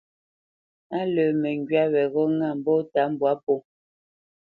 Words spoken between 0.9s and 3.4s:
Á lə̄ məŋgywá weghó ŋâ mbɔ́ta mbwǎ